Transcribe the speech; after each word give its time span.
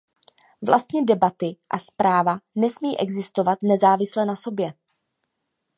Vlastně 0.65 1.05
debaty 1.05 1.55
a 1.69 1.79
zpráva 1.79 2.39
nesmí 2.55 2.99
existovat 2.99 3.59
nezávisle 3.61 4.25
na 4.25 4.35
sobě. 4.35 4.73